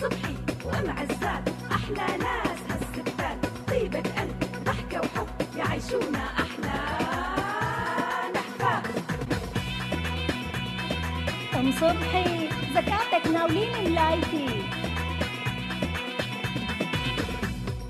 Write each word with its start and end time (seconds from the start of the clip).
صبحي 0.00 0.34
وام 0.64 0.90
عزات 0.90 1.44
أحلى 1.72 2.06
ناس 2.24 2.58
هالستات. 2.70 3.38
طيبة 3.68 3.98
قلب 3.98 4.38
ضحكة 4.64 5.00
وحب 5.00 5.28
يعيشونا 5.56 6.24
أحلى. 6.42 6.78
نحفات 8.34 8.86
ام 11.56 11.72
صبحي؟ 11.72 12.48
زكاتك 12.74 13.26
ناولين 13.32 13.70
ملايتي 13.84 14.62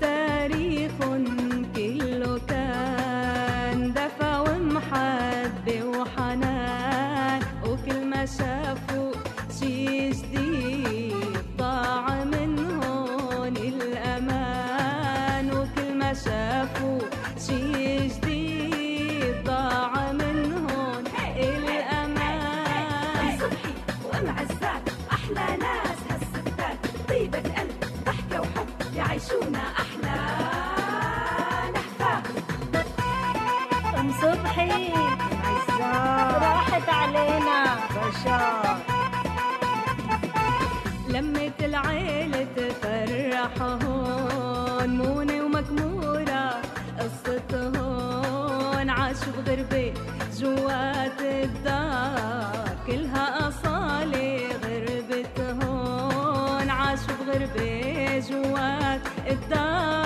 تاريخ 0.01 0.91
كله 1.01 2.39
كان 2.49 3.93
دفى 3.93 4.33
ومحبة 4.47 5.83
وحنان 5.85 7.41
وكل 7.65 8.05
ما 8.05 8.25
شافوا 8.25 9.02
ام 34.03 34.11
صبحي. 34.11 34.93
راحت 36.45 36.89
علينا. 36.89 37.63
لمة 41.09 41.57
العيلة 41.59 42.47
تفرح 42.55 43.61
هون 43.61 44.89
مونة 44.97 45.43
ومكمورة 45.43 46.61
قصة 46.99 47.51
هون 47.77 48.89
عاشوا 48.89 49.33
بغربة 49.37 49.93
جوات 50.39 51.19
الدار 51.21 52.77
كلها 52.87 53.47
أصالة 53.47 54.47
غربة 54.63 55.37
هون 55.63 56.69
عاشوا 56.69 57.15
بغربة 57.19 58.19
جوات 58.29 59.01
الدار. 59.27 60.02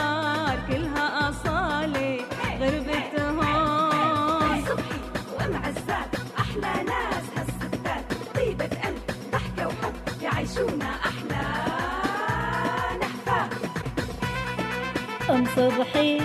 صبحي 15.58 16.22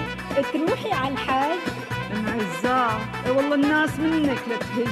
تروحي 0.52 0.92
على 0.92 1.14
الحاج. 1.14 1.58
عزاه 2.12 2.98
اي 3.27 3.30
والله 3.30 3.55
الناس 3.55 3.98
منك 3.98 4.38
لتهج 4.48 4.88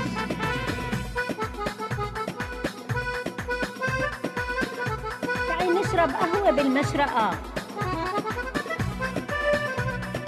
تعي 5.48 5.68
نشرب 5.68 6.10
قهوة 6.10 6.50
بالمشرقة. 6.50 7.30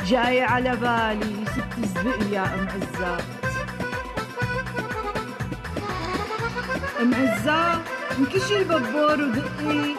جاي 0.07 0.43
على 0.43 0.77
بالي 0.77 1.45
ست 1.47 1.87
زبق 1.99 2.33
يا 2.33 2.45
أم 2.55 2.69
عزاه 2.69 3.19
أم 7.01 7.15
عزاه 7.15 7.79
انكشي 8.19 8.59
البابور 8.59 9.21
ودقي 9.23 9.95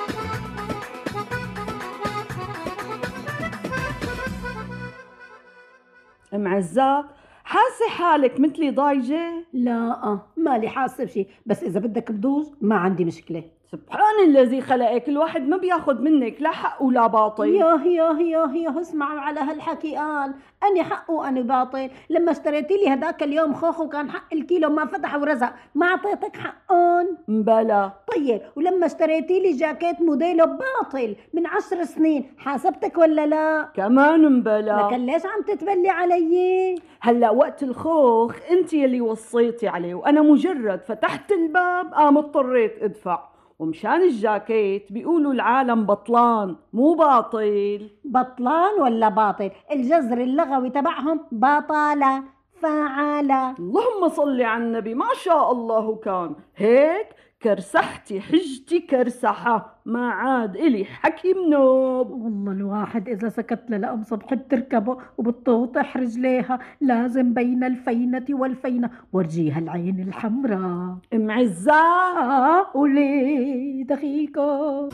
ام 6.44 6.48
عزاه 6.48 7.06
حاسة 7.44 7.90
حالك 7.90 8.40
مثلي 8.40 8.70
ضايجة؟ 8.72 9.46
لا 9.54 10.04
آه، 10.04 10.26
مالي 10.38 10.70
حاسه 10.70 11.04
بشي 11.04 11.28
بس 11.46 11.64
إذا 11.64 11.80
بدك 11.80 12.12
بدوز 12.12 12.52
ما 12.62 12.76
عندي 12.76 13.06
مشكلة. 13.06 13.44
سبحان 13.74 14.24
الذي 14.28 14.62
خلقك 14.62 15.10
الواحد 15.10 15.48
ما 15.48 15.58
بياخد 15.58 16.02
منك 16.02 16.42
لا 16.42 16.52
حق 16.52 16.82
ولا 16.84 17.08
باطل. 17.08 17.48
ياه 17.48 17.84
ياه 17.84 18.20
ياه 18.20 18.56
ياه 18.56 18.82
اسمعوا 18.82 19.20
على 19.20 19.40
هالحكي 19.40 19.96
قال 19.96 20.34
أنا 20.64 20.84
حق 20.84 21.12
وأنا 21.12 21.42
باطل. 21.42 21.90
لما 22.10 22.32
اشتريتي 22.32 22.74
لي 22.78 22.94
هداك 22.94 23.24
اليوم 23.24 23.54
خوخو 23.54 23.90
كان 23.90 24.10
حق 24.12 24.34
الكيلو 24.34 24.70
ما 24.70 24.86
فتح 24.86 25.16
ورزق. 25.16 25.54
ما 25.76 25.88
أعطيتك 25.88 26.38
حقهم 26.38 27.18
مبلا 27.28 27.92
طيب 28.16 28.42
ولما 28.56 28.86
اشتريتي 28.86 29.40
لي 29.40 29.52
جاكيت 29.52 30.02
موديله 30.02 30.46
باطل 30.46 31.16
من 31.34 31.48
عشر 31.48 31.84
سنين 31.84 32.34
حاسبتك 32.38 32.98
ولا 32.98 33.26
لا؟ 33.26 33.70
كمان 33.76 34.32
مبلا 34.40 34.88
لكن 34.88 35.06
ليش 35.06 35.26
عم 35.26 35.42
تتبلي 35.48 35.90
علي؟ 35.90 36.76
هلأ 37.02 37.30
وقت 37.30 37.64
الخوخ 37.64 38.36
انت 38.52 38.74
يلي 38.74 39.02
وصيتي 39.02 39.68
عليه 39.68 39.96
وأنا 39.96 40.22
مجرد 40.22 40.82
فتحت 40.82 41.32
الباب 41.32 41.94
قام 41.94 42.18
اضطريت 42.18 42.84
ادفع. 42.84 43.33
ومشان 43.64 44.02
الجاكيت 44.02 44.92
بيقولوا 44.92 45.34
العالم 45.34 45.86
بطلان 45.86 46.56
مو 46.74 46.94
باطل. 46.94 47.90
بطلان 48.06 48.82
ولا 48.82 49.10
باطل؟ 49.10 49.52
الجذر 49.72 50.18
اللغوي 50.18 50.70
تبعهم 50.70 51.20
بطالة 51.32 52.24
فعالة 52.62 53.56
اللهم 53.60 54.10
صل 54.10 54.42
على 54.42 54.64
النبي 54.64 54.94
ما 54.94 55.12
شاء 55.24 55.52
الله 55.52 55.96
كان. 55.96 56.36
هيك 56.56 57.08
كرسحتي 57.44 58.22
حجتي 58.22 58.80
كرسحة. 58.80 59.82
ما 59.86 60.10
عاد 60.10 60.56
إلي 60.56 60.86
حكي 60.86 61.34
منوب. 61.34 62.12
والله 62.12 62.52
الواحد 62.52 63.10
إذا 63.10 63.30
سكت 63.30 63.64
للأم 63.70 64.04
صبح 64.04 64.34
بتركبه 64.34 64.98
وبتطوطح 65.18 65.98
رجليها 65.98 66.60
لازم 66.82 67.34
بين 67.34 67.64
الفينة 67.64 68.26
والفينة. 68.30 68.90
ورجيها 69.14 69.60
العين 69.60 70.00
الحمراء. 70.00 70.98
ام 71.14 71.32
آه 71.70 72.64
قولي 72.74 73.84
دقيقة 73.84 74.90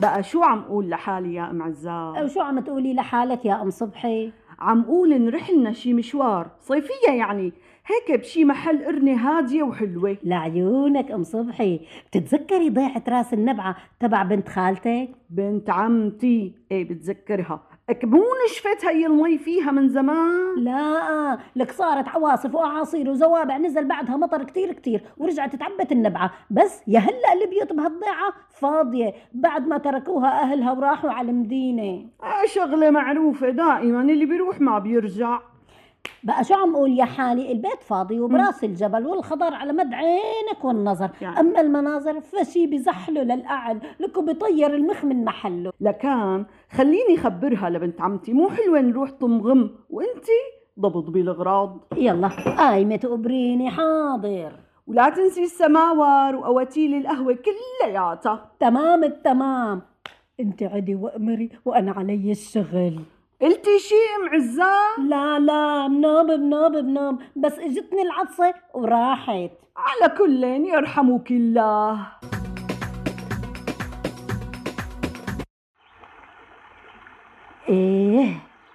بقى 0.00 0.22
شو 0.22 0.42
عم 0.42 0.60
قول 0.60 0.88
لحالي 0.90 1.34
يا 1.34 1.50
ام 1.50 1.62
أو 1.86 2.26
شو 2.28 2.40
عم 2.40 2.60
تقولي 2.60 2.94
لحالك 2.94 3.44
يا 3.44 3.62
أم 3.62 3.70
صبحي 3.70 4.32
عم 4.58 4.82
قول 4.82 5.22
نروح 5.22 5.50
لنا 5.50 5.72
شي 5.72 5.92
مشوار. 5.94 6.50
صيفية 6.60 7.10
يعني. 7.18 7.52
هيك 7.86 8.20
بشي 8.20 8.44
محل 8.44 8.84
قرنة 8.84 9.14
هادية 9.14 9.62
وحلوة. 9.62 10.16
لعيونك 10.24 11.10
أم 11.10 11.22
صبحي. 11.22 11.80
بتتذكري 12.06 12.70
ضيعة 12.70 13.02
راس 13.08 13.34
النبعة 13.34 13.76
تبع 14.00 14.22
بنت 14.22 14.48
خالتك؟ 14.48 15.08
بنت 15.30 15.70
عمتي. 15.70 16.54
إيه 16.72 16.88
بتذكرها. 16.88 17.62
مو 18.04 18.24
نشفت 18.46 18.84
هي 18.84 19.06
المي 19.06 19.38
فيها 19.38 19.70
من 19.70 19.88
زمان؟ 19.88 20.54
لا 20.56 21.38
لك 21.56 21.72
صارت 21.72 22.08
عواصف 22.08 22.54
وأعاصير 22.54 23.10
وزوابع 23.10 23.56
نزل 23.58 23.84
بعدها 23.84 24.16
مطر 24.16 24.44
كتير 24.44 24.72
كتير 24.72 25.02
ورجعت 25.16 25.56
تعبت 25.56 25.92
النبعة. 25.92 26.30
بس 26.50 26.82
يا 26.86 26.98
هلا 26.98 27.32
البيوت 27.32 27.72
بهالضيعة 27.72 28.32
فاضية 28.50 29.12
بعد 29.32 29.66
ما 29.66 29.78
تركوها 29.78 30.42
أهلها 30.42 30.72
وراحوا 30.72 31.10
على 31.10 31.30
المدينة. 31.30 32.06
آه 32.22 32.46
شغلة 32.46 32.90
معروفة 32.90 33.50
دائما 33.50 34.00
اللي 34.00 34.26
بيروح 34.26 34.60
ما 34.60 34.78
بيرجع. 34.78 35.40
بقى 36.24 36.44
شو 36.44 36.54
عم 36.54 36.76
قول 36.76 36.98
يا 36.98 37.04
حالي 37.04 37.52
البيت 37.52 37.82
فاضي 37.82 38.20
وبراس 38.20 38.64
الجبل 38.64 39.06
والخضر 39.06 39.54
على 39.54 39.72
مد 39.72 39.94
عينك 39.94 40.64
والنظر. 40.64 41.10
يعني. 41.20 41.40
أما 41.40 41.60
المناظر 41.60 42.20
فشي 42.20 42.66
بزحله 42.66 43.22
للقعد 43.22 43.82
لكو 44.00 44.22
بيطير 44.22 44.74
المخ 44.74 45.04
من 45.04 45.24
محله. 45.24 45.72
لكان 45.80 46.46
خليني 46.70 47.16
خبرها 47.16 47.70
لبنت 47.70 48.00
عمتي 48.00 48.32
مو 48.32 48.48
حلوة 48.48 48.80
نروح 48.80 49.10
طمغم؟ 49.10 49.70
وانتي 49.90 50.40
ضبط 50.80 51.10
بالغراض. 51.10 51.84
يلا 51.96 52.28
قايمة 52.28 52.96
تقبريني 52.96 53.70
حاضر. 53.70 54.52
ولا 54.86 55.08
تنسي 55.08 55.42
السماور 55.42 56.36
وأواتيل 56.36 56.94
القهوة 56.94 57.38
كلياتها. 57.84 58.50
تمام 58.60 59.04
التمام. 59.04 59.82
أنت 60.40 60.62
عدي 60.62 60.94
وأمري 60.94 61.50
وأنا 61.64 61.92
علي 61.92 62.30
الشغل. 62.30 63.00
قلتي 63.42 63.78
شي 63.78 63.94
ام 63.94 64.28
عزاه 64.34 65.00
لا 65.00 65.38
لا 65.38 65.86
بنوم 65.88 66.26
بنوم 66.26 66.72
بنوم 66.72 67.18
بس 67.36 67.58
اجتني 67.58 68.02
العطسة 68.02 68.54
وراحت. 68.74 69.50
على 69.76 70.14
كل 70.18 70.44
يرحمك 70.44 71.30
الله. 71.30 72.06
إيه 77.68 78.34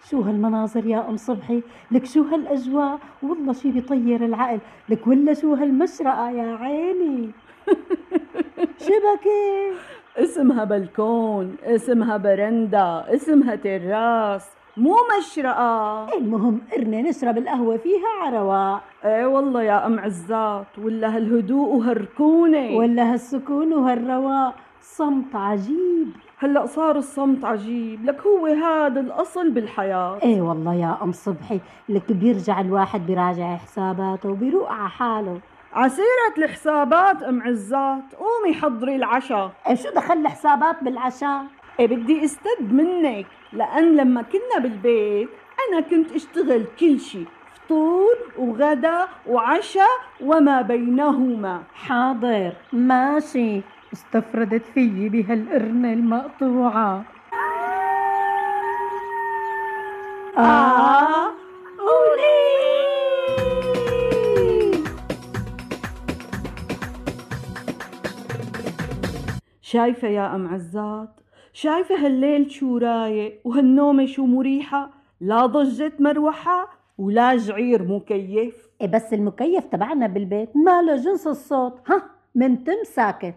شو 0.09 0.21
هالمناظر 0.21 0.85
يا 0.85 1.09
أم 1.09 1.17
صبحي؟ 1.17 1.63
لك 1.91 2.05
شو 2.05 2.21
هالأجواء؟ 2.21 2.99
والله 3.23 3.53
شي 3.53 3.71
بيطير 3.71 4.25
العقل. 4.25 4.59
لك 4.89 5.07
ولا 5.07 5.33
شو 5.33 5.53
هالمشرقة 5.53 6.29
يا 6.29 6.55
عيني؟ 6.55 7.31
شبكة 8.85 9.73
اسمها 10.17 10.63
بلكون 10.63 11.55
اسمها 11.63 12.17
برندا 12.17 13.15
اسمها 13.15 13.55
تراس. 13.55 14.56
مو 14.77 14.95
مشرقة. 15.19 16.18
المهم 16.18 16.62
إرنا 16.77 17.01
نشرب 17.01 17.38
القهوة 17.38 17.77
فيها 17.77 18.07
عرواء 18.21 18.81
إيه 19.06 19.25
والله 19.25 19.63
يا 19.63 19.85
أم 19.85 20.00
عزات 20.00 20.68
ولا 20.77 21.15
هالهدوء 21.15 21.75
وهالركونة. 21.75 22.77
ولا 22.77 23.13
هالسكون 23.13 23.74
وهالرواء 23.74 24.53
صمت 24.81 25.35
عجيب. 25.35 26.12
هلأ 26.39 26.65
صار 26.65 26.95
الصمت 26.95 27.45
عجيب. 27.45 28.06
لك 28.06 28.21
هو 28.21 28.45
هذا 28.45 29.00
الأصل 29.00 29.50
بالحياة. 29.50 30.19
إيه 30.24 30.41
والله 30.41 30.74
يا 30.74 30.97
أم 31.03 31.12
صبحي 31.12 31.59
لك 31.89 32.12
بيرجع 32.12 32.62
الواحد 32.62 33.06
بيراجع 33.06 33.56
حساباته 33.56 34.30
وبيروق 34.30 34.71
على 34.71 34.89
حاله. 34.89 35.39
عسيرة 35.73 36.33
الحسابات 36.38 37.23
أم 37.23 37.41
عزات 37.41 38.15
قومي 38.19 38.53
حضري 38.53 38.95
العشاء. 38.95 39.51
إيه 39.68 39.75
شو 39.75 39.89
دخل 39.89 40.18
الحسابات 40.18 40.83
بالعشاء؟ 40.83 41.45
إيه 41.80 41.88
بدي 41.88 42.25
استد 42.25 42.73
منك. 42.73 43.25
لأن 43.53 43.95
لما 43.95 44.21
كنا 44.21 44.59
بالبيت 44.59 45.29
أنا 45.69 45.81
كنت 45.81 46.11
أشتغل 46.11 46.65
كل 46.79 46.99
شي 46.99 47.25
فطور 47.55 48.17
وغدا 48.38 49.07
وعشاء 49.27 49.97
وما 50.21 50.61
بينهما. 50.61 51.63
حاضر 51.73 52.51
ماشي. 52.73 53.61
استفردت 53.94 54.65
فيي 54.73 55.09
بهالقرنة 55.09 55.94
المقطوعة. 55.94 57.03
آه. 60.38 61.27
قولي 61.79 62.38
شايفة 69.61 70.07
يا 70.07 70.35
أم 70.35 70.47
عزات 70.53 71.09
شايفة 71.57 72.06
هالليل 72.06 72.51
شو 72.51 72.77
رايق؟ 72.77 73.42
وهالنومة 73.44 74.06
شو 74.06 74.25
مريحة؟ 74.25 74.89
لا 75.21 75.45
ضجة 75.45 75.92
مروحة 76.00 76.69
ولا 76.98 77.38
جعير 77.38 77.83
مكيف. 77.83 78.69
إيه 78.81 78.88
بس 78.88 79.13
المكيف 79.13 79.65
تبعنا 79.65 80.07
بالبيت. 80.07 80.50
ما 80.56 80.81
له 80.81 80.95
جنس 80.95 81.27
الصوت. 81.27 81.80
ها 81.88 82.04
من 82.36 82.63
تم 82.63 82.83
ساكت. 82.83 83.36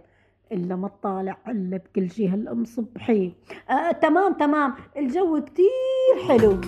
إلا 0.52 0.76
ما 0.76 0.88
تطالع 0.88 1.36
إلا 1.48 1.76
بكل 1.76 2.10
شي 2.10 2.28
هالأم 2.28 2.64
صبحي. 2.64 3.32
آه 3.70 3.92
تمام 3.92 4.32
تمام. 4.32 4.74
الجو 4.96 5.40
كتير 5.40 6.28
حلو. 6.28 6.60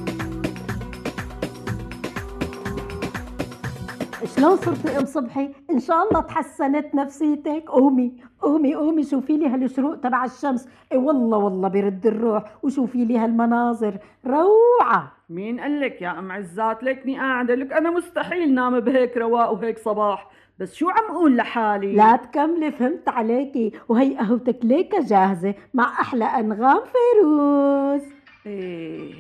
شلون 4.25 4.57
صرتي 4.57 4.99
ام 4.99 5.05
صبحي؟ 5.05 5.51
إن 5.71 5.81
شاء 5.81 6.09
الله 6.09 6.21
تحسنت 6.21 6.95
نفسيتك، 6.95 7.65
قومي 7.69 8.13
قومي 8.41 8.75
قومي. 8.75 9.03
شوفي 9.03 9.37
لي 9.37 9.47
هالشروق 9.49 9.97
تبع 9.97 10.25
الشمس، 10.25 10.69
إي 10.93 10.99
والله 10.99 11.39
والله 11.39 11.69
برد 11.69 12.07
الروح، 12.07 12.45
وشوفي 12.63 13.05
لي 13.05 13.19
هالمناظر، 13.19 13.99
روعة، 14.27 15.13
مين 15.31 15.61
قال 15.61 15.81
لك 15.81 16.03
يا 16.03 16.19
أم 16.19 16.33
عزات؟ 16.33 16.83
ليكني 16.83 17.19
قاعدة. 17.19 17.55
لك 17.55 17.73
أنا 17.73 17.91
مستحيل 17.91 18.55
نام 18.55 18.81
بهيك 18.81 19.17
رواق 19.17 19.53
وهيك 19.53 19.79
صباح. 19.79 20.31
بس 20.59 20.75
شو 20.75 20.89
عم 20.89 21.11
أقول 21.11 21.37
لحالي؟ 21.37 21.93
لا 21.93 22.17
تكملي. 22.17 22.73
فهمت 22.73 23.09
عليكي، 23.09 23.73
وهي 23.89 24.17
قهوتك 24.17 24.59
ليكا 24.63 25.01
جاهزة 25.01 25.55
مع 25.75 25.85
أحلى 25.85 26.25
أنغام 26.25 26.81
فيروز. 26.93 28.03
إيه 28.47 29.15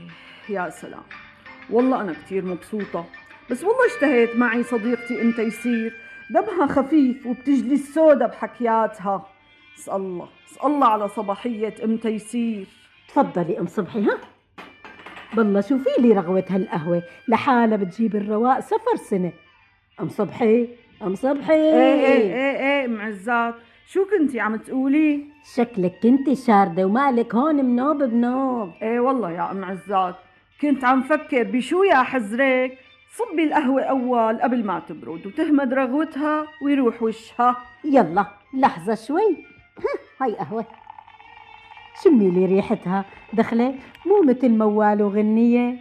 يا 0.48 0.70
سلام. 0.70 1.02
والله 1.70 2.00
أنا 2.00 2.12
كتير 2.12 2.44
مبسوطة. 2.44 3.05
بس 3.50 3.64
والله 3.64 3.86
اشتهيت 3.86 4.36
معي 4.36 4.62
صديقتي 4.62 5.22
ام 5.22 5.32
تيسير 5.32 5.94
دمها 6.30 6.66
خفيف 6.66 7.26
وبتجلي 7.26 7.74
السودا 7.74 8.26
بحكياتها. 8.26 9.26
اسأل 9.78 9.94
الله 9.94 10.28
اسأل 10.50 10.66
الله 10.66 10.86
على 10.86 11.08
صباحية 11.08 11.74
ام 11.84 11.96
تيسير 11.96 12.66
تفضلي 13.08 13.58
أم 13.58 13.66
صبحي 13.66 14.02
ها؟ 14.02 14.18
بالله 15.36 15.60
شوفي 15.60 15.90
لي 15.98 16.12
رغوة 16.12 16.44
هالقهوة. 16.50 17.02
لحالها 17.28 17.76
بتجيب 17.76 18.16
الرواق 18.16 18.60
صفر 18.60 18.96
سنة. 18.96 19.32
أم 20.00 20.08
صبحي 20.08 20.68
أم 21.02 21.14
صبحي. 21.14 21.54
إيه 21.54 22.06
إيه 22.06 22.34
إيه 22.34 22.56
إيه 22.56 22.84
ام 22.84 23.00
عزات 23.00 23.54
شو 23.86 24.04
كنتي 24.04 24.40
عم 24.40 24.56
تقولي؟ 24.56 25.24
شكلك 25.54 25.92
كنتي 26.02 26.34
شاردة 26.34 26.84
ومالك 26.84 27.34
هون 27.34 27.64
منوب 27.64 28.02
بنوب. 28.02 28.72
إيه 28.82 29.00
والله 29.00 29.30
يا 29.30 29.50
أم 29.50 29.64
عزات. 29.64 30.14
كنت 30.60 30.84
عم 30.84 31.02
فكر 31.02 31.42
بشو 31.42 31.82
يا 31.82 32.02
حزرك 32.02 32.78
صبي 33.12 33.44
القهوة 33.44 33.82
أول 33.82 34.42
قبل 34.42 34.64
ما 34.64 34.82
تبرد 34.88 35.26
وتهمد 35.26 35.74
رغوتها 35.74 36.46
ويروح 36.62 37.02
وشها. 37.02 37.56
يلا 37.84 38.26
لحظة 38.54 38.94
شوي. 38.94 39.36
ها، 39.78 40.24
هاي 40.26 40.34
قهوة. 40.34 40.66
شمي 42.04 42.30
لي 42.30 42.46
ريحتها. 42.46 43.04
دخلة 43.32 43.74
مو 44.06 44.22
مثل 44.22 44.48
موال 44.48 45.02
وغنية. 45.02 45.78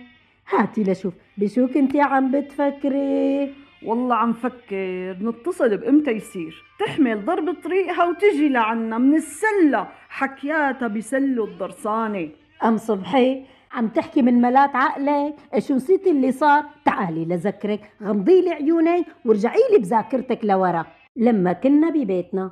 هاتي 0.50 0.84
لشوف 0.84 1.14
بشو 1.38 1.68
كنتي 1.68 2.02
عم 2.02 2.32
بتفكري. 2.32 3.54
والله 3.86 4.16
عم 4.16 4.34
فكر 4.34 5.18
نتصل 5.22 5.78
بأم 5.78 6.04
تيسير 6.04 6.64
تحمل 6.80 7.26
ضرب 7.26 7.56
طريقها 7.64 8.06
وتجي 8.06 8.50
لعنا 8.50 8.98
من 8.98 9.16
السلة. 9.16 9.88
حكياتها 10.10 10.88
بسلوا 10.88 11.48
الضرسانة. 11.48 12.30
أم 12.64 12.78
صبحي 12.78 13.46
عم 13.74 13.88
تحكي 13.88 14.22
من 14.22 14.42
ملات 14.42 14.76
عقلك 14.76 15.36
شو 15.58 15.76
نسيتي 15.76 16.12
اللي 16.12 16.32
صار؟ 16.32 16.64
تعالي 16.86 17.26
لذكرك 17.26 17.92
غمضي 18.04 18.42
لي 18.42 18.52
عيونك 18.52 19.06
وارجعي 19.26 19.62
لي 19.72 19.78
بذاكرتك 19.78 20.40
لورا. 20.44 20.86
لما 21.16 21.54
كنا 21.54 21.90
ببيتنا. 21.90 22.52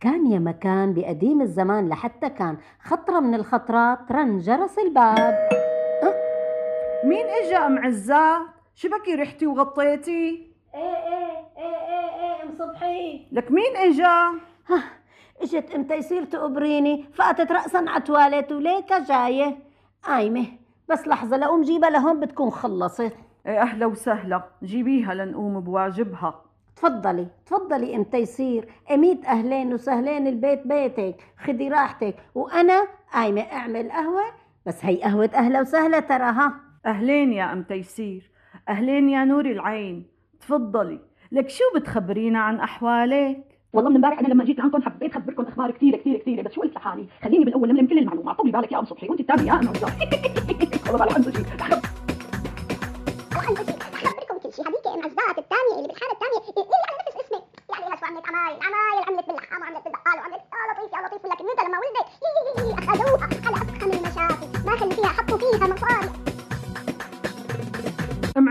كان 0.00 0.26
يا 0.26 0.38
مكان 0.38 0.94
بقديم 0.94 1.40
الزمان 1.40 1.88
لحتى 1.88 2.30
كان 2.30 2.56
خطرة 2.80 3.20
من 3.20 3.34
الخطرات 3.34 4.12
رن 4.12 4.38
جرس 4.38 4.78
الباب 4.78 5.48
مين 7.04 7.26
إجا 7.26 7.66
أم 7.66 7.78
عزات؟ 7.78 8.40
شبكي 8.74 9.14
ريحتي 9.14 9.46
وغطيتي؟ 9.46 10.52
إيه 10.74 10.80
إيه 10.80 11.36
إيه 11.58 11.76
إيه 11.88 12.10
إيه 12.20 12.42
أم 12.42 12.50
صبحي. 12.58 13.26
لك 13.32 13.50
مين 13.52 13.76
إجا؟ 13.76 14.32
إجت 15.42 15.70
أم 15.70 15.84
تيسير 15.84 16.24
تقبريني 16.24 17.04
فأتت 17.12 17.52
رأسا 17.52 17.84
على 17.88 18.00
تواليت 18.00 18.52
وليكا 18.52 18.98
جاية. 18.98 19.67
قايمة 20.04 20.46
بس 20.88 21.08
لحظة 21.08 21.36
لأقوم 21.36 21.62
جيبها 21.62 21.90
لهون 21.90 22.20
بتكون 22.20 22.50
خلصت. 22.50 23.12
إيه 23.46 23.62
أهلا 23.62 23.86
وسهلا. 23.86 24.42
جيبيها 24.62 25.14
لنقوم 25.14 25.60
بواجبها. 25.60 26.42
تفضلي 26.76 27.26
تفضلي 27.46 27.96
ام 27.96 28.02
تيسير 28.04 28.68
أميت 28.90 29.26
أهلين 29.26 29.74
وسهلين 29.74 30.26
البيت 30.26 30.66
بيتك 30.66 31.16
خدي 31.38 31.68
راحتك. 31.68 32.16
وأنا 32.34 32.86
قايمه 33.12 33.40
أعمل 33.42 33.90
قهوة. 33.90 34.24
بس 34.66 34.84
هي 34.84 35.02
قهوة 35.02 35.30
أهلا 35.34 35.60
وسهلا 35.60 36.00
ترى 36.00 36.24
ها 36.24 36.54
أهلين 36.86 37.32
يا 37.32 37.52
ام 37.52 37.62
تيسير 37.62 38.30
أهلين 38.68 39.08
يا 39.08 39.24
نور 39.24 39.46
العين. 39.46 40.06
تفضلي. 40.40 41.00
لك 41.32 41.48
شو 41.48 41.64
بتخبرينا 41.76 42.38
عن 42.40 42.60
أحوالك؟ 42.60 43.47
والله 43.72 43.90
من 43.90 43.96
امبارح 43.96 44.18
أنا 44.18 44.28
لما 44.28 44.44
جيت 44.44 44.60
عندكم 44.60 44.82
حبيت 44.82 45.16
أخبركم 45.16 45.42
أخبار 45.42 45.70
كثير 45.70 45.96
كثير 45.96 46.18
كثير 46.18 46.42
بس 46.42 46.52
شو 46.52 46.60
قلت 46.60 46.74
لحالي؟ 46.76 47.06
خليني 47.22 47.44
بالاول 47.44 47.68
لملم 47.68 47.86
كل 47.86 47.98
المعلومات 47.98 48.36
طولي 48.36 48.52
بالك 48.52 48.72
يا 48.72 48.78
أم 48.78 48.84
صبحي 48.84 49.08
وأنت 49.08 49.22
تتابعي 49.22 49.46
يا 49.46 49.52
أم 49.52 49.68
والله 49.68 49.92
والله 50.86 50.98
بالك 50.98 51.14
عنده 51.14 51.30
شيء 51.30 51.40
الحمد 53.36 53.58
لله 53.60 53.74
أخبركم 53.92 54.38
كل 54.38 54.52
شيء. 54.52 54.64
هذيك 54.68 54.86
أم 54.86 55.00
الثانية 55.38 55.74
اللي 55.76 55.88
بالحاله 55.88 56.12
الثانية. 56.12 56.38
اللي 56.48 56.86
على 56.88 56.98
نفس 57.08 57.16
اسمك 57.24 57.42
يعني 57.70 57.84
لها 57.88 57.96
شو 57.96 58.06
عملت؟ 58.06 58.26
عمايل 58.28 58.56
عمايل 58.66 59.04
عملت 59.08 59.26
باللحام 59.26 59.60
وعملت 59.62 59.84
بالبقال 59.84 60.18
وعملت 60.18 60.42
يا 60.54 61.00
لطيف 61.06 61.24
يا 61.24 61.30
لطيف. 61.34 61.58
لما 61.66 61.78
ولدت 61.82 62.08
أخذوها. 62.78 63.28
على 63.46 63.56
افخم 63.56 63.90
المشاكل. 63.90 64.66
ما 64.66 64.76
خلوا 64.76 64.92
فيها 64.92 65.08
حطوا 65.08 65.38
فيها 65.38 65.66
مصاري 65.74 66.10
أم 68.36 68.48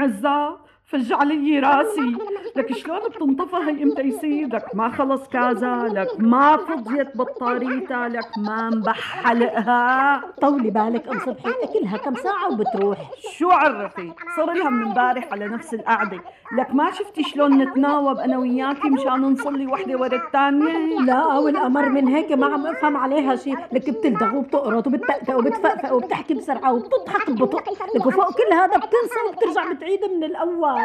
فجع 0.86 1.24
لي 1.24 1.60
راسي. 1.60 2.18
لك 2.58 2.74
شلون 2.74 3.00
بتنطفى 3.00 3.56
هي 3.56 3.84
ام 3.84 3.94
تيسير 3.94 4.48
لك 4.48 4.76
ما 4.76 4.90
خلص 4.90 5.28
كازا 5.28 5.90
لك 5.94 6.08
ما 6.20 6.58
فضيت 6.58 7.18
بطاريتها 7.18 8.08
لك 8.10 8.38
ما 8.38 8.68
انبح 8.68 9.00
حلقها 9.24 10.22
طولي 10.42 10.70
بالك 10.70 11.08
أم 11.08 11.20
صبحي 11.20 11.52
أكلها 11.64 11.98
كم 11.98 12.16
ساعة 12.16 12.52
وبتروح؟ 12.52 12.98
شو 13.38 13.50
عرفي؟ 13.50 14.12
صار 14.38 14.54
لها 14.54 14.70
من 14.70 14.84
امبارح 14.84 15.32
على 15.32 15.48
نفس 15.48 15.74
القعدة. 15.74 16.20
لك 16.58 16.76
ما 16.76 16.92
شفتي 16.92 17.24
شلون 17.24 17.58
نتناوب 17.58 18.18
أنا 18.18 18.38
وياكي 18.38 18.90
مشان 18.90 19.22
نصلي 19.22 19.68
وحدة 19.68 19.98
ورا 19.98 20.16
الثانية 20.16 21.00
لا 21.00 21.38
والأمر 21.38 21.90
من 21.90 22.08
هيك 22.08 22.32
ما 22.32 22.46
عم 22.46 22.68
أفهم 22.68 22.98
عليها 22.98 23.36
شيء 23.36 23.58
لك 23.72 23.90
بتلدغ 23.90 24.36
وبتقرط 24.36 24.88
وبتتأتأ 24.88 25.36
وبتفقفق 25.36 25.94
وبتحكي 25.94 26.34
بسرعة 26.34 26.74
وبتضحك 26.74 27.30
ببطء. 27.30 27.58
لك 27.96 28.06
وفوق 28.06 28.32
كل 28.32 28.54
هذا 28.54 28.78
بتنسى 28.78 29.20
وبترجع 29.30 29.74
بتعيد 29.74 30.00
من 30.18 30.24
الأول. 30.24 30.82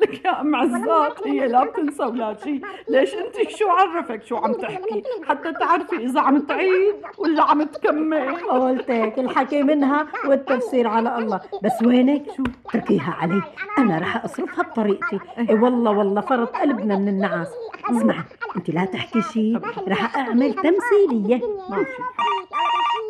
لك 0.00 0.24
يا 0.24 0.40
ام 0.40 0.56
عزات 0.56 1.26
هي 1.26 1.48
لا 1.48 1.64
بتنسى 1.64 2.02
ولا 2.04 2.36
شيء 2.44 2.60
ليش 2.88 3.14
انت 3.14 3.50
شو 3.50 3.68
عرفك 3.68 4.24
شو 4.24 4.36
عم 4.36 4.52
تحكي 4.52 5.02
حتى 5.28 5.52
تعرفي 5.52 5.96
اذا 5.96 6.20
عم 6.20 6.38
تعيد 6.38 6.94
ولا 7.18 7.42
عم 7.42 7.62
تكمل 7.62 8.36
قلتك 8.36 9.14
الحكي 9.18 9.62
منها 9.62 10.06
والتفسير 10.26 10.88
على 10.88 11.18
الله 11.18 11.40
بس 11.62 11.82
وينك 11.86 12.22
شو 12.36 12.42
تركيها 12.72 13.16
علي 13.20 13.42
أنا 13.78 13.98
رح 13.98 14.24
اصرفها 14.24 14.64
بطريقتي 14.64 15.18
اي 15.38 15.54
والله 15.54 15.90
والله 15.90 16.20
فرط 16.20 16.56
قلبنا 16.56 16.96
من 16.96 17.08
النعاس 17.08 17.48
اسمعي 17.90 18.24
انت 18.56 18.70
لا 18.70 18.84
تحكي 18.84 19.22
شيء 19.22 19.60
رح 19.88 20.16
اعمل 20.16 20.54
تمثيليه 20.54 21.40
ماشي 21.70 22.02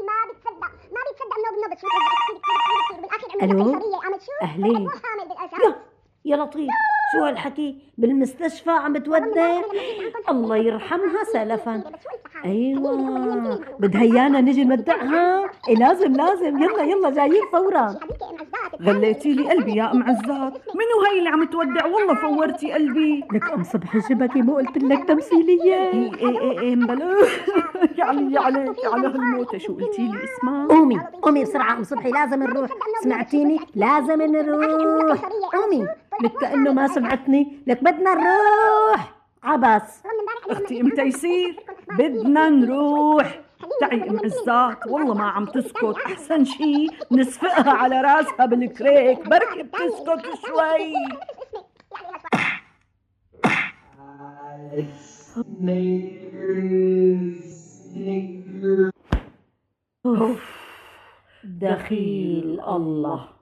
ما 0.06 0.18
بتصدق 0.28 0.70
ما 0.92 1.00
بتصدق 1.12 1.90
منوب 3.42 3.82
نوب 4.58 4.90
يا 6.30 6.36
لطيف 6.36 6.70
شو 7.12 7.24
هالحكي؟ 7.24 7.76
بالمستشفى 7.98 8.70
عم 8.70 8.96
تودع 8.96 9.60
الله 10.28 10.56
يرحمها 10.56 11.24
سلفا. 11.32 11.82
أيوه. 12.44 13.60
بدها 13.80 14.02
إيانا 14.02 14.40
نجي 14.40 14.64
نودعها؟ 14.64 15.50
إيه 15.68 15.76
لازم 15.76 16.12
لازم. 16.12 16.62
يلا 16.62 16.82
يلا 16.82 17.10
جايين 17.10 17.42
فورا. 17.52 17.94
غليتي 18.82 19.32
لي 19.32 19.50
قلبي 19.50 19.74
يا 19.76 19.92
أم 19.92 20.02
عزات 20.02 20.52
منو 20.74 20.96
هي 21.10 21.18
اللي 21.18 21.28
عم 21.28 21.44
تودع؟ 21.44 21.86
والله 21.86 22.14
فورتي 22.14 22.72
قلبي. 22.72 23.24
لك 23.32 23.52
أم 23.52 23.62
صبحي 23.64 24.00
شبكي 24.00 24.42
مو 24.42 24.56
قلت 24.56 24.78
لك 24.78 25.08
تمثيلية. 25.08 25.74
إيه 25.74 26.14
إيه 26.14 26.40
إيه 26.40 26.60
إيه 26.60 26.76
مبلا 26.76 27.16
يعني 27.98 28.38
عليك 28.38 28.76
على 28.84 29.06
هالموتة 29.06 29.58
شو 29.58 29.74
قلتي 29.74 30.02
لي؟ 30.02 30.18
اسمها 30.24 30.66
قومي 30.68 31.00
قومي 31.22 31.42
بسرعة 31.42 31.72
أم 31.72 31.84
صبحي 31.84 32.10
لازم 32.10 32.42
نروح. 32.42 32.70
سمعتيني؟ 33.02 33.58
لازم 33.74 34.22
نروح. 34.22 35.28
قومي. 35.54 35.88
لك 36.22 36.32
كانه 36.40 36.72
ما 36.72 36.86
سمعتني. 36.86 37.62
لك 37.66 37.84
بدنا 37.84 38.14
نروح. 38.14 39.14
عبس 39.42 40.02
أختي 40.50 40.80
ام 40.80 40.90
تيسير 40.90 41.56
بدنا 41.98 42.48
نروح. 42.48 43.40
تعي 43.80 44.10
أم 44.10 44.18
عزات. 44.24 44.86
والله 44.86 45.14
ما 45.14 45.24
عم 45.24 45.44
تسكت. 45.44 45.96
أحسن 46.06 46.44
شي 46.44 46.86
نسفقها 47.10 47.70
على 47.70 48.00
راسها 48.00 48.46
بالكريك. 48.46 49.28
بركي 49.28 49.62
بتسكت 49.62 50.24
شوي. 50.46 50.94
دخيل 61.44 62.60
الله. 62.60 63.39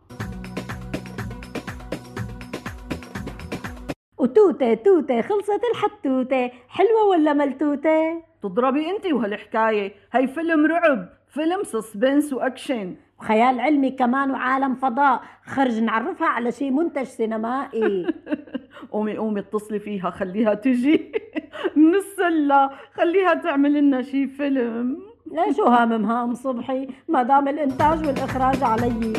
وتوتة 4.18 4.75
توتة 4.75 5.22
خلصت 5.22 5.60
الحتوتة 5.75 6.50
حلوة 6.68 7.04
ولا 7.10 7.32
ملتوتة؟ 7.32 8.22
تضربي 8.42 8.90
انت 8.90 9.06
وهالحكاية. 9.06 9.92
هي 10.12 10.26
فيلم 10.26 10.66
رعب 10.66 11.08
فيلم 11.28 11.62
سسبنس 11.64 12.32
وأكشن. 12.32 12.94
وخيال 13.20 13.60
علمي 13.60 13.90
كمان 13.90 14.30
وعالم 14.30 14.75
فضاء. 14.75 15.22
خرج 15.44 15.80
نعرفها 15.80 16.26
على 16.26 16.52
شي 16.52 16.70
منتج 16.70 17.02
سينمائي. 17.02 18.06
قومي 18.92 19.16
قومي 19.16 19.40
اتصلي 19.40 19.78
فيها 19.78 20.10
خليها 20.10 20.54
تجي. 20.54 21.12
من 21.76 21.94
السلة 21.94 22.70
خليها 22.94 23.34
تعمل 23.34 23.72
لنا 23.72 24.02
شي 24.02 24.26
فيلم. 24.26 24.98
لا 25.26 25.52
شو 25.52 25.64
هاممها؟ 25.64 26.25
أم 26.25 26.34
صبحي 26.34 26.88
ما 27.08 27.22
دام 27.22 27.48
الإنتاج 27.48 28.06
والإخراج 28.06 28.62
علي. 28.62 29.12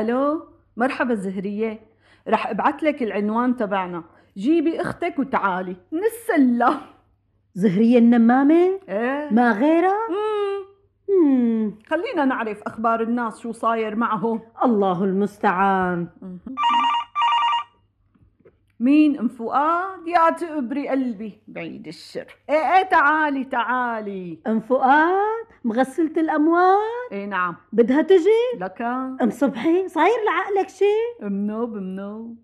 ألو 0.00 0.46
مرحبا 0.76 1.14
زهرية 1.14 1.80
رح 2.28 2.46
ابعت 2.46 2.82
لك 2.82 3.02
العنوان 3.02 3.56
تبعنا. 3.56 4.04
جيبي 4.36 4.80
أختك 4.80 5.18
وتعالي. 5.18 5.76
من 5.92 6.00
السلة 6.04 6.80
زهرية 7.54 7.98
النمامة؟ 7.98 8.80
إيه. 8.88 9.28
ما 9.30 9.52
غيرها. 9.52 9.98
مم. 11.08 11.78
خلينا 11.86 12.24
نعرف 12.24 12.62
أخبار 12.62 13.02
الناس 13.02 13.40
شو 13.40 13.52
صاير 13.52 13.96
معهم. 13.96 14.40
الله 14.64 15.04
المستعان. 15.04 16.08
مين 18.80 19.18
ام 19.18 19.28
فؤاد 19.28 20.08
يا 20.08 20.30
تقبري 20.30 20.88
قلبي. 20.88 21.42
بعيد 21.48 21.86
الشر. 21.86 22.26
إيه 22.50 22.76
إيه 22.76 22.82
تعالي 22.82 23.44
تعالي. 23.44 24.38
ام 24.46 24.60
فؤاد 24.60 25.41
مغسلة 25.64 26.12
الأموال؟ 26.16 26.78
إيه 27.12 27.26
نعم. 27.26 27.56
بدها 27.72 28.02
تجي؟ 28.02 28.58
لك. 28.60 28.82
أم 29.22 29.30
صبحي؟ 29.30 29.88
صاير 29.88 30.14
لعقلك 30.26 30.68
شي؟ 30.68 30.84
منوب 31.20 31.72
منوب 31.74 32.36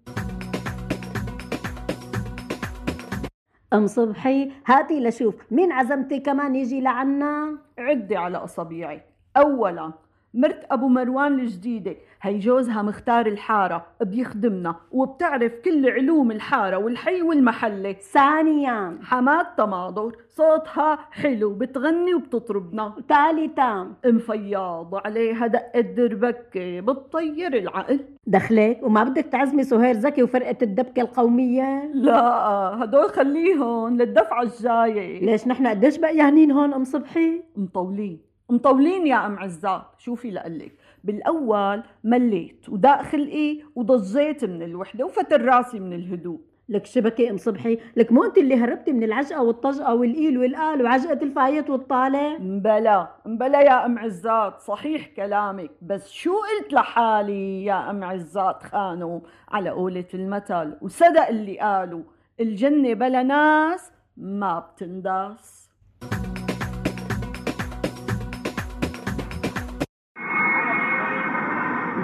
أم 3.73 3.87
صبحي 3.87 4.53
هاتي 4.67 5.01
لشوف 5.01 5.35
مين 5.51 5.73
عزمتي 5.73 6.21
كمان 6.21 6.55
يجي 6.57 6.81
لعنا؟ 6.81 7.59
عدي 7.79 8.17
على 8.17 8.39
اصابيعي 8.39 9.03
اولا 9.37 9.93
مرت 10.39 10.67
أبو 10.71 10.89
مروان 10.89 11.41
الجديدة. 11.41 11.97
هي 12.23 12.39
جوزها 12.39 12.83
مختار 12.83 13.27
الحارة 13.27 13.87
بيخدمنا 14.01 14.75
وبتعرف 14.91 15.53
كل 15.65 15.91
علوم 15.91 16.31
الحارة 16.31 16.77
والحي 16.77 17.23
والمحلة. 17.23 17.93
ثانيا. 17.93 18.99
حماد 19.03 19.47
تماضر 19.57 20.17
صوتها 20.29 20.99
حلو 21.11 21.55
بتغني 21.55 22.15
وبتطربنا. 22.15 22.95
ثالثا. 23.09 23.93
ام 24.07 24.19
فياض 24.19 24.95
عليها 24.95 25.47
دقة 25.47 25.81
دربكة 25.81 26.81
بتطير 26.81 27.57
العقل. 27.57 28.01
دخلك 28.27 28.81
وما 28.83 29.05
بدك 29.05 29.25
تعزمي 29.25 29.65
سهير 29.65 29.95
زكي 29.95 30.23
وفرقة 30.23 30.57
الدبكة 30.63 31.01
القومية؟ 31.01 31.91
لا 31.95 32.21
هدول 32.85 33.09
خليهم 33.09 33.97
للدفعة 33.97 34.43
الجاية 34.43 35.27
ليش 35.27 35.47
نحن 35.47 35.67
قديش 35.67 35.99
بقيانين 35.99 36.51
هون 36.51 36.75
أم 36.75 36.85
صبحي؟ 36.85 37.43
مطولين. 37.57 38.28
مطولين 38.51 39.07
يا 39.07 39.27
أم 39.27 39.39
عزات 39.39 39.83
شوفي 39.99 40.31
لقلك 40.31 40.73
بالأول 41.05 41.83
مليت 42.05 42.69
وداق 42.69 43.03
خلقي 43.03 43.59
وضجيت 43.77 44.45
من 44.45 44.63
الوحدة 44.63 45.05
وفتر 45.05 45.45
راسي 45.45 45.81
من 45.81 45.93
الهدوء. 45.93 46.41
لك 46.71 46.87
شبكة 46.87 47.31
أم 47.31 47.37
صبحي 47.37 47.79
لك 47.97 48.13
مو 48.13 48.25
أنت 48.25 48.39
اللي 48.39 48.57
هربتي 48.57 48.93
من 48.93 49.03
العجقة 49.03 49.43
والطجقة 49.43 49.95
والقيل 49.95 50.39
والقال 50.39 50.83
وعجقة 50.83 51.23
الفايت 51.23 51.71
والطالع 51.71 52.39
مبلا 52.39 53.09
مبلا 53.27 53.61
يا 53.61 53.87
أم 53.87 53.99
عزات 53.99 54.61
صحيح 54.61 55.07
كلامك 55.07 55.71
بس 55.83 56.11
شو 56.11 56.33
قلت 56.33 56.73
لحالي 56.73 57.65
يا 57.65 57.91
أم 57.91 58.05
عزات 58.05 58.63
خانوا 58.63 59.21
على 59.49 59.71
قولة 59.71 60.05
المثل 60.15 60.77
وصدق 60.83 61.29
اللي 61.29 61.59
قالوا 61.61 62.03
الجنة 62.41 62.95
بلا 62.95 63.23
ناس 63.23 63.91
ما 64.17 64.59
بتنداس 64.59 65.58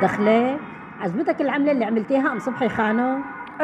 دخلك 0.02 0.60
عجبتك 1.00 1.40
العملة 1.40 1.72
اللي 1.72 1.84
عملتيها 1.84 2.32
أم 2.32 2.38
صبحي 2.38 2.68
خانو 2.68 3.18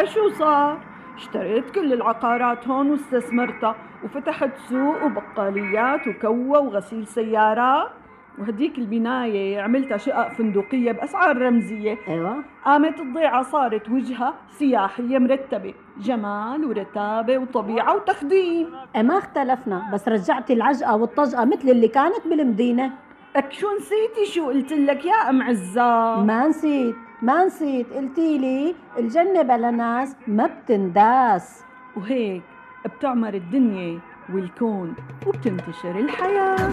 شو 0.04 0.28
صار؟ 0.28 0.78
اشتريت 1.16 1.70
كل 1.70 1.92
العقارات 1.92 2.68
هون 2.68 2.90
واستثمرتها 2.90 3.76
وفتحت 4.04 4.50
سوق 4.68 5.04
وبقاليات 5.04 6.08
وكوة 6.08 6.58
وغسيل 6.60 7.06
سيارات. 7.06 7.90
وهديك 8.38 8.78
البناية 8.78 9.60
عملتها 9.60 9.96
شقق 9.96 10.28
فندقية 10.28 10.92
بأسعار 10.92 11.38
رمزية. 11.38 11.98
أيوه. 12.08 12.44
قامت 12.64 13.00
الضيعة 13.00 13.42
صارت 13.42 13.90
وجهة 13.90 14.34
سياحية 14.48 15.18
مرتبة 15.18 15.74
جمال 15.98 16.64
ورتابة 16.64 17.38
وطبيعة 17.38 17.96
وتخديم. 17.96 18.66
ما 18.96 19.18
اختلفنا 19.18 19.90
بس 19.92 20.08
رجعتي 20.08 20.52
العجقة 20.52 20.96
والطجقة 20.96 21.44
مثل 21.44 21.68
اللي 21.68 21.88
كانت 21.88 22.28
بالمدينة. 22.30 22.92
لك 23.36 23.52
شو 23.52 23.66
نسيتي 23.76 24.32
شو 24.34 24.46
قلت 24.46 24.72
لك 24.72 25.04
يا 25.04 25.30
أم 25.30 25.42
عزام 25.42 26.26
ما 26.26 26.48
نسيت 26.48 26.94
ما 27.22 27.44
نسيت. 27.44 27.92
قلتي 27.92 28.38
لي 28.38 28.74
الجنة 28.98 29.42
بلا 29.42 29.70
ناس 29.70 30.16
ما 30.26 30.46
بتنداس. 30.46 31.62
وهيك 31.96 32.42
بتعمر 32.84 33.34
الدنيا 33.34 34.00
والكون 34.32 34.94
وبتنتشر 35.26 35.98
الحياة. 35.98 36.72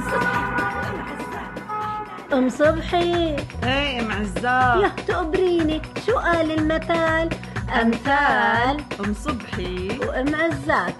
أم 2.33 2.49
صبحي. 2.49 3.35
إيه 3.63 3.99
أم 4.01 4.11
عزام 4.11 4.81
يا 4.81 4.89
تقبريني 5.07 5.81
شو 6.05 6.17
قال 6.17 6.51
المثل 6.51 7.29
أمثال. 7.81 8.83
أم 9.05 9.13
صبحي. 9.13 9.99
وأم 9.99 10.35
عزات 10.35 10.95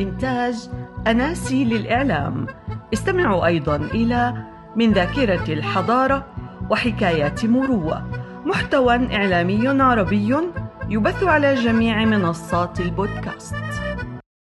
إنتاج 0.00 0.68
أناسي 1.06 1.64
للإعلام. 1.64 2.46
استمعوا 2.94 3.46
أيضا 3.46 3.76
إلى 3.76 4.34
من 4.76 4.92
ذاكرة 4.92 5.52
الحضارة 5.52 6.26
وحكايات 6.70 7.44
مروة. 7.44 8.10
محتوى 8.46 9.14
إعلامي 9.16 9.82
عربي 9.82 10.34
يبث 10.88 11.22
على 11.22 11.54
جميع 11.54 12.04
منصات 12.04 12.80
البودكاست. 12.80 13.83